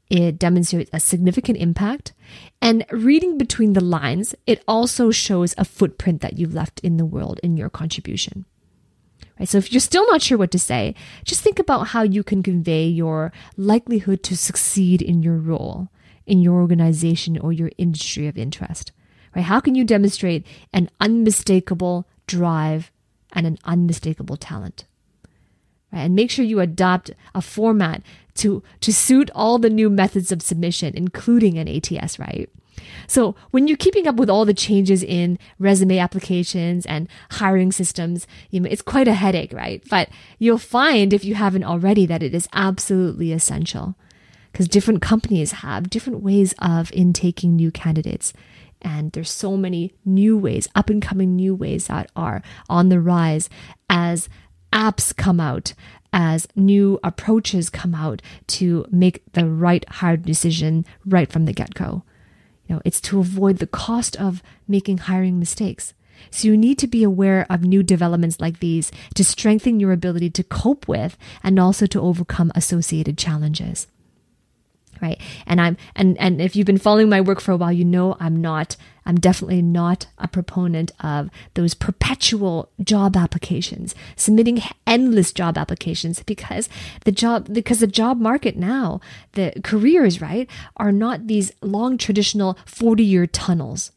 It 0.09 0.39
demonstrates 0.39 0.89
a 0.93 0.99
significant 0.99 1.57
impact. 1.57 2.13
And 2.61 2.85
reading 2.91 3.37
between 3.37 3.73
the 3.73 3.83
lines, 3.83 4.35
it 4.45 4.63
also 4.67 5.11
shows 5.11 5.53
a 5.57 5.65
footprint 5.65 6.21
that 6.21 6.37
you've 6.37 6.53
left 6.53 6.79
in 6.81 6.97
the 6.97 7.05
world 7.05 7.39
in 7.43 7.57
your 7.57 7.69
contribution. 7.69 8.45
Right? 9.37 9.49
So 9.49 9.57
if 9.57 9.73
you're 9.73 9.81
still 9.81 10.05
not 10.07 10.21
sure 10.21 10.37
what 10.37 10.51
to 10.51 10.59
say, 10.59 10.95
just 11.25 11.41
think 11.41 11.59
about 11.59 11.87
how 11.87 12.03
you 12.03 12.23
can 12.23 12.41
convey 12.41 12.85
your 12.87 13.33
likelihood 13.57 14.23
to 14.23 14.37
succeed 14.37 15.01
in 15.01 15.21
your 15.21 15.37
role 15.37 15.89
in 16.25 16.41
your 16.41 16.55
organization 16.55 17.37
or 17.37 17.53
your 17.53 17.71
industry 17.77 18.27
of 18.27 18.37
interest? 18.37 18.91
Right? 19.35 19.45
How 19.45 19.59
can 19.59 19.75
you 19.75 19.83
demonstrate 19.83 20.45
an 20.73 20.89
unmistakable 20.99 22.07
drive 22.27 22.91
and 23.33 23.45
an 23.45 23.57
unmistakable 23.65 24.37
talent? 24.37 24.85
Right? 25.91 26.01
And 26.01 26.15
make 26.15 26.31
sure 26.31 26.45
you 26.45 26.59
adopt 26.59 27.11
a 27.33 27.41
format 27.41 28.01
to, 28.35 28.63
to 28.81 28.93
suit 28.93 29.29
all 29.35 29.59
the 29.59 29.69
new 29.69 29.89
methods 29.89 30.31
of 30.31 30.41
submission, 30.41 30.93
including 30.95 31.57
an 31.57 31.67
ATS, 31.67 32.19
right? 32.19 32.49
So 33.07 33.35
when 33.51 33.67
you're 33.67 33.77
keeping 33.77 34.07
up 34.07 34.15
with 34.15 34.29
all 34.29 34.45
the 34.45 34.53
changes 34.53 35.03
in 35.03 35.39
resume 35.59 35.97
applications 35.97 36.85
and 36.85 37.07
hiring 37.31 37.71
systems, 37.71 38.27
you 38.49 38.59
know, 38.59 38.69
it's 38.69 38.81
quite 38.81 39.07
a 39.07 39.13
headache, 39.13 39.53
right? 39.53 39.83
But 39.89 40.09
you'll 40.39 40.57
find 40.57 41.13
if 41.13 41.23
you 41.23 41.35
haven't 41.35 41.63
already 41.63 42.05
that 42.05 42.23
it 42.23 42.35
is 42.35 42.49
absolutely 42.53 43.31
essential 43.31 43.95
because 44.55 44.69
different 44.69 45.01
companies 45.01 45.51
have 45.51 45.89
different 45.89 46.23
ways 46.23 46.55
of 46.59 46.89
intaking 46.93 47.57
new 47.57 47.69
candidates. 47.69 48.31
And 48.81 49.11
there's 49.11 49.29
so 49.29 49.57
many 49.57 49.93
new 50.05 50.37
ways, 50.37 50.69
up 50.73 50.89
and 50.89 51.01
coming 51.01 51.35
new 51.35 51.53
ways 51.53 51.87
that 51.87 52.09
are 52.15 52.41
on 52.69 52.87
the 52.87 53.01
rise 53.01 53.49
as 53.89 54.29
apps 54.71 55.13
come 55.13 55.41
out, 55.41 55.73
as 56.13 56.47
new 56.55 57.01
approaches 57.03 57.69
come 57.69 57.93
out 57.93 58.21
to 58.47 58.85
make 58.89 59.29
the 59.33 59.45
right 59.45 59.83
hard 59.89 60.23
decision 60.23 60.85
right 61.05 61.29
from 61.29 61.43
the 61.43 61.51
get 61.51 61.73
go. 61.73 62.03
You 62.67 62.75
know, 62.75 62.81
it's 62.85 63.01
to 63.01 63.19
avoid 63.19 63.57
the 63.57 63.67
cost 63.67 64.15
of 64.15 64.41
making 64.69 64.99
hiring 64.99 65.37
mistakes. 65.37 65.93
So 66.31 66.47
you 66.47 66.55
need 66.55 66.79
to 66.79 66.87
be 66.87 67.03
aware 67.03 67.45
of 67.49 67.63
new 67.63 67.83
developments 67.83 68.39
like 68.39 68.61
these 68.61 68.89
to 69.15 69.23
strengthen 69.25 69.81
your 69.81 69.91
ability 69.91 70.29
to 70.29 70.45
cope 70.45 70.87
with 70.87 71.17
and 71.43 71.59
also 71.59 71.85
to 71.87 71.99
overcome 71.99 72.53
associated 72.55 73.17
challenges 73.17 73.87
right? 75.01 75.19
And 75.45 75.61
i'm 75.61 75.77
and 75.95 76.17
and 76.19 76.41
if 76.41 76.55
you've 76.55 76.65
been 76.65 76.77
following 76.77 77.09
my 77.09 77.21
work 77.21 77.41
for 77.41 77.51
a 77.51 77.57
while 77.57 77.71
you 77.71 77.85
know 77.85 78.15
i'm 78.19 78.41
not 78.41 78.75
i'm 79.05 79.15
definitely 79.15 79.61
not 79.61 80.07
a 80.17 80.27
proponent 80.27 80.91
of 80.99 81.29
those 81.53 81.73
perpetual 81.73 82.69
job 82.81 83.15
applications 83.15 83.93
submitting 84.15 84.61
endless 84.87 85.31
job 85.31 85.57
applications 85.57 86.23
because 86.23 86.69
the 87.05 87.11
job 87.11 87.51
because 87.53 87.79
the 87.79 87.87
job 87.87 88.19
market 88.19 88.55
now 88.55 88.99
the 89.33 89.53
careers 89.63 90.21
right 90.21 90.49
are 90.77 90.91
not 90.91 91.27
these 91.27 91.51
long 91.61 91.97
traditional 91.97 92.57
40 92.65 93.03
year 93.03 93.27
tunnels. 93.27 93.91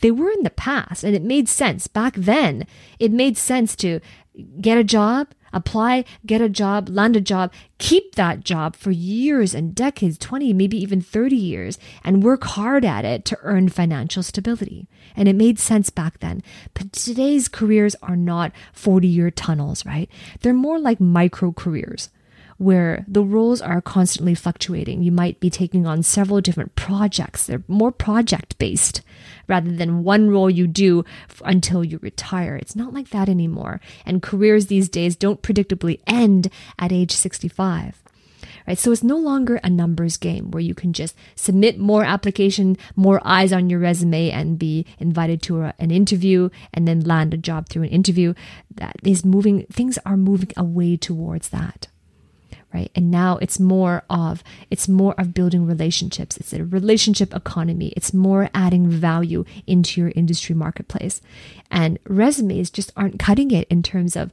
They 0.00 0.10
were 0.10 0.30
in 0.30 0.42
the 0.42 0.50
past 0.50 1.04
and 1.04 1.14
it 1.14 1.22
made 1.22 1.48
sense 1.48 1.86
back 1.86 2.14
then. 2.16 2.66
It 2.98 3.12
made 3.12 3.36
sense 3.36 3.76
to 3.76 4.00
get 4.60 4.78
a 4.78 4.84
job 4.84 5.28
apply, 5.54 6.04
get 6.26 6.40
a 6.40 6.48
job, 6.48 6.88
land 6.88 7.16
a 7.16 7.20
job, 7.20 7.52
keep 7.78 8.14
that 8.16 8.44
job 8.44 8.76
for 8.76 8.90
years 8.90 9.54
and 9.54 9.74
decades 9.74 10.18
20, 10.18 10.52
maybe 10.52 10.76
even 10.76 11.00
30 11.00 11.36
years 11.36 11.78
and 12.04 12.22
work 12.22 12.44
hard 12.44 12.84
at 12.84 13.04
it 13.04 13.24
to 13.26 13.38
earn 13.42 13.68
financial 13.68 14.22
stability. 14.22 14.86
And 15.16 15.28
it 15.28 15.36
made 15.36 15.58
sense 15.58 15.88
back 15.90 16.18
then. 16.20 16.42
But 16.74 16.92
today's 16.92 17.48
careers 17.48 17.96
are 18.02 18.16
not 18.16 18.52
40 18.72 19.08
year 19.08 19.30
tunnels, 19.30 19.86
right? 19.86 20.10
They're 20.40 20.52
more 20.52 20.78
like 20.78 21.00
micro 21.00 21.52
careers 21.52 22.10
where 22.64 23.04
the 23.06 23.22
roles 23.22 23.60
are 23.60 23.82
constantly 23.82 24.34
fluctuating. 24.34 25.02
You 25.02 25.12
might 25.12 25.38
be 25.38 25.50
taking 25.50 25.86
on 25.86 26.02
several 26.02 26.40
different 26.40 26.74
projects. 26.76 27.46
They're 27.46 27.62
more 27.68 27.92
project 27.92 28.56
based 28.58 29.02
rather 29.46 29.70
than 29.70 30.02
one 30.02 30.30
role 30.30 30.48
you 30.48 30.66
do 30.66 31.04
until 31.44 31.84
you 31.84 31.98
retire. 32.00 32.56
It's 32.56 32.74
not 32.74 32.94
like 32.94 33.10
that 33.10 33.28
anymore. 33.28 33.82
And 34.06 34.22
careers 34.22 34.66
these 34.66 34.88
days 34.88 35.14
don't 35.14 35.42
predictably 35.42 36.00
end 36.06 36.50
at 36.78 36.90
age 36.90 37.12
65 37.12 38.02
right? 38.66 38.78
So 38.78 38.92
it's 38.92 39.02
no 39.02 39.18
longer 39.18 39.60
a 39.62 39.68
numbers 39.68 40.16
game 40.16 40.50
where 40.50 40.62
you 40.62 40.74
can 40.74 40.94
just 40.94 41.14
submit 41.34 41.78
more 41.78 42.02
application, 42.02 42.78
more 42.96 43.20
eyes 43.22 43.52
on 43.52 43.68
your 43.68 43.78
resume 43.78 44.30
and 44.30 44.58
be 44.58 44.86
invited 44.98 45.42
to 45.42 45.62
a, 45.62 45.74
an 45.78 45.90
interview 45.90 46.48
and 46.72 46.88
then 46.88 47.00
land 47.00 47.34
a 47.34 47.36
job 47.36 47.68
through 47.68 47.82
an 47.82 47.90
interview. 47.90 48.32
That 48.74 48.96
is 49.02 49.22
moving, 49.22 49.66
things 49.66 49.98
are 50.06 50.16
moving 50.16 50.52
away 50.56 50.96
towards 50.96 51.50
that 51.50 51.88
right? 52.74 52.90
And 52.94 53.10
now 53.10 53.38
it's 53.38 53.60
more 53.60 54.02
of 54.10 54.42
it's 54.68 54.88
more 54.88 55.14
of 55.16 55.32
building 55.32 55.64
relationships. 55.64 56.36
It's 56.36 56.52
a 56.52 56.64
relationship 56.64 57.32
economy. 57.32 57.92
It's 57.96 58.12
more 58.12 58.50
adding 58.52 58.90
value 58.90 59.44
into 59.66 60.00
your 60.00 60.12
industry 60.16 60.54
marketplace. 60.54 61.22
And 61.70 61.98
resumes 62.06 62.70
just 62.70 62.92
aren't 62.96 63.20
cutting 63.20 63.52
it 63.52 63.68
in 63.68 63.82
terms 63.82 64.16
of 64.16 64.32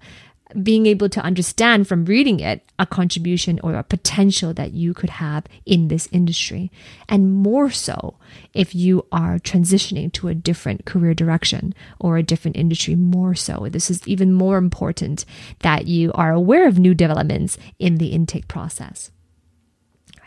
being 0.61 0.85
able 0.85 1.09
to 1.09 1.21
understand 1.21 1.87
from 1.87 2.05
reading 2.05 2.39
it 2.39 2.63
a 2.79 2.85
contribution 2.85 3.59
or 3.63 3.75
a 3.75 3.83
potential 3.83 4.53
that 4.53 4.73
you 4.73 4.93
could 4.93 5.09
have 5.09 5.45
in 5.65 5.87
this 5.87 6.07
industry. 6.11 6.71
And 7.07 7.33
more 7.33 7.69
so 7.69 8.15
if 8.53 8.73
you 8.75 9.05
are 9.11 9.39
transitioning 9.39 10.11
to 10.13 10.27
a 10.27 10.35
different 10.35 10.85
career 10.85 11.13
direction 11.13 11.73
or 11.99 12.17
a 12.17 12.23
different 12.23 12.57
industry, 12.57 12.95
more 12.95 13.35
so. 13.35 13.67
This 13.69 13.89
is 13.89 14.07
even 14.07 14.33
more 14.33 14.57
important 14.57 15.25
that 15.59 15.87
you 15.87 16.11
are 16.13 16.31
aware 16.31 16.67
of 16.67 16.79
new 16.79 16.93
developments 16.93 17.57
in 17.79 17.95
the 17.95 18.07
intake 18.07 18.47
process. 18.47 19.11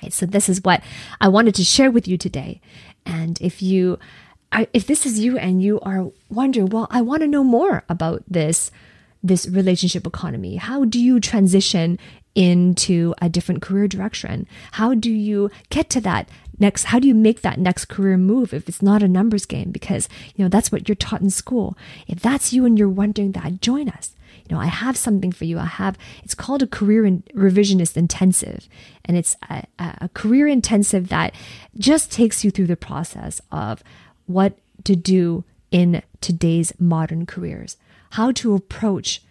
Right. 0.02 0.12
So 0.12 0.26
this 0.26 0.48
is 0.48 0.62
what 0.62 0.82
I 1.20 1.28
wanted 1.28 1.54
to 1.56 1.64
share 1.64 1.90
with 1.90 2.06
you 2.06 2.18
today. 2.18 2.60
And 3.06 3.40
if 3.40 3.62
you, 3.62 3.98
if 4.72 4.86
this 4.86 5.06
is 5.06 5.18
you 5.18 5.38
and 5.38 5.62
you 5.62 5.80
are 5.80 6.10
wondering, 6.28 6.66
well, 6.66 6.86
I 6.90 7.00
want 7.00 7.22
to 7.22 7.26
know 7.28 7.44
more 7.44 7.84
about 7.88 8.22
this 8.28 8.70
this 9.24 9.48
relationship 9.48 10.06
economy? 10.06 10.56
How 10.56 10.84
do 10.84 11.00
you 11.00 11.18
transition 11.18 11.98
into 12.34 13.14
a 13.22 13.28
different 13.28 13.62
career 13.62 13.88
direction? 13.88 14.46
How 14.72 14.94
do 14.94 15.10
you 15.10 15.50
get 15.70 15.88
to 15.90 16.00
that 16.02 16.28
next 16.60 16.84
how 16.84 17.00
do 17.00 17.08
you 17.08 17.14
make 17.14 17.40
that 17.40 17.58
next 17.58 17.86
career 17.86 18.16
move 18.16 18.54
if 18.54 18.68
it's 18.68 18.80
not 18.80 19.02
a 19.02 19.08
numbers 19.08 19.44
game 19.44 19.72
because 19.72 20.08
you 20.36 20.44
know 20.44 20.48
that's 20.48 20.70
what 20.70 20.88
you're 20.88 20.94
taught 20.94 21.22
in 21.22 21.30
school. 21.30 21.76
If 22.06 22.20
that's 22.20 22.52
you 22.52 22.64
and 22.64 22.78
you're 22.78 22.88
wondering 22.88 23.32
that, 23.32 23.60
join 23.60 23.88
us. 23.88 24.12
You 24.48 24.54
know, 24.54 24.60
I 24.60 24.66
have 24.66 24.96
something 24.96 25.32
for 25.32 25.46
you. 25.46 25.58
I 25.58 25.64
have 25.64 25.96
it's 26.22 26.34
called 26.34 26.62
a 26.62 26.66
career 26.66 27.06
in, 27.06 27.22
revisionist 27.34 27.96
intensive 27.96 28.68
and 29.06 29.16
it's 29.16 29.36
a, 29.48 29.64
a 29.78 30.10
career 30.12 30.46
intensive 30.46 31.08
that 31.08 31.34
just 31.78 32.12
takes 32.12 32.44
you 32.44 32.50
through 32.50 32.66
the 32.66 32.76
process 32.76 33.40
of 33.50 33.82
what 34.26 34.58
to 34.84 34.94
do 34.94 35.44
in 35.70 36.02
today's 36.20 36.72
modern 36.78 37.24
careers 37.26 37.78
how 38.14 38.30
to 38.30 38.54
approach 38.54 39.22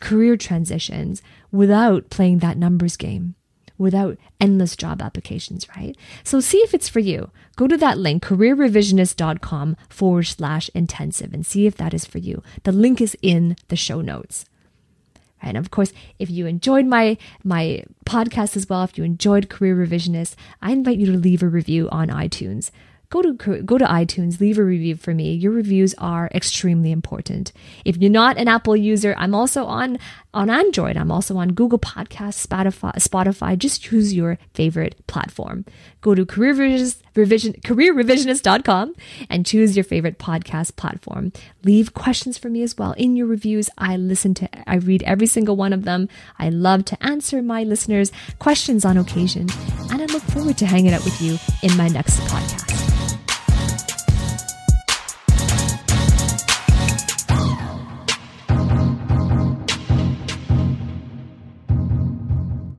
career 0.00 0.36
transitions 0.36 1.22
without 1.52 2.10
playing 2.10 2.38
that 2.38 2.56
numbers 2.56 2.96
game, 2.96 3.36
without 3.78 4.18
endless 4.40 4.74
job 4.74 5.00
applications, 5.00 5.66
right? 5.76 5.96
So 6.24 6.40
see 6.40 6.58
if 6.58 6.74
it's 6.74 6.88
for 6.88 6.98
you. 6.98 7.30
Go 7.54 7.68
to 7.68 7.76
that 7.76 7.98
link, 7.98 8.24
careerrevisionist.com 8.24 9.76
forward 9.88 10.24
slash 10.24 10.68
intensive, 10.74 11.32
and 11.32 11.46
see 11.46 11.66
if 11.66 11.76
that 11.76 11.94
is 11.94 12.04
for 12.04 12.18
you. 12.18 12.42
The 12.64 12.72
link 12.72 13.00
is 13.00 13.16
in 13.22 13.56
the 13.68 13.76
show 13.76 14.00
notes. 14.00 14.44
And 15.40 15.56
of 15.56 15.70
course, 15.70 15.92
if 16.18 16.28
you 16.28 16.46
enjoyed 16.46 16.86
my 16.86 17.16
my 17.44 17.84
podcast 18.04 18.56
as 18.56 18.68
well, 18.68 18.82
if 18.82 18.98
you 18.98 19.04
enjoyed 19.04 19.48
Career 19.48 19.76
Revisionist, 19.76 20.34
I 20.60 20.72
invite 20.72 20.98
you 20.98 21.06
to 21.06 21.16
leave 21.16 21.42
a 21.42 21.48
review 21.48 21.88
on 21.90 22.08
iTunes 22.08 22.72
go 23.10 23.22
to 23.22 23.32
go 23.34 23.76
to 23.76 23.84
iTunes, 23.84 24.40
leave 24.40 24.58
a 24.58 24.64
review 24.64 24.96
for 24.96 25.12
me. 25.12 25.34
Your 25.34 25.52
reviews 25.52 25.94
are 25.98 26.30
extremely 26.32 26.92
important. 26.92 27.52
If 27.84 27.96
you're 27.96 28.10
not 28.10 28.38
an 28.38 28.48
Apple 28.48 28.76
user, 28.76 29.14
I'm 29.18 29.34
also 29.34 29.64
on 29.66 29.98
on 30.32 30.48
Android. 30.48 30.96
I'm 30.96 31.10
also 31.10 31.36
on 31.36 31.52
Google 31.52 31.78
Podcasts, 31.78 32.46
Spotify, 32.46 32.94
Spotify. 32.94 33.58
Just 33.58 33.82
choose 33.82 34.14
your 34.14 34.38
favorite 34.54 34.94
platform. 35.08 35.64
Go 36.00 36.14
to 36.14 36.24
career 36.24 36.54
revision, 37.14 37.52
careerrevisionist.com 37.54 38.94
and 39.28 39.44
choose 39.44 39.76
your 39.76 39.84
favorite 39.84 40.18
podcast 40.18 40.76
platform. 40.76 41.32
Leave 41.64 41.94
questions 41.94 42.38
for 42.38 42.48
me 42.48 42.62
as 42.62 42.78
well 42.78 42.92
in 42.92 43.16
your 43.16 43.26
reviews. 43.26 43.68
I 43.76 43.96
listen 43.96 44.34
to, 44.34 44.48
I 44.70 44.76
read 44.76 45.02
every 45.02 45.26
single 45.26 45.56
one 45.56 45.72
of 45.72 45.84
them. 45.84 46.08
I 46.38 46.48
love 46.48 46.84
to 46.86 47.02
answer 47.04 47.42
my 47.42 47.64
listeners' 47.64 48.12
questions 48.38 48.84
on 48.84 48.96
occasion, 48.96 49.48
and 49.90 50.00
I 50.00 50.06
look 50.06 50.22
forward 50.22 50.58
to 50.58 50.66
hanging 50.66 50.94
out 50.94 51.04
with 51.04 51.20
you 51.20 51.38
in 51.62 51.76
my 51.76 51.88
next 51.88 52.20
podcast. 52.20 52.79